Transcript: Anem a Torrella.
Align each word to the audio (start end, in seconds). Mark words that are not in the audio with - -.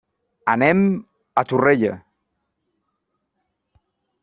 Anem 0.53 0.79
a 1.41 1.43
Torrella. 1.51 1.93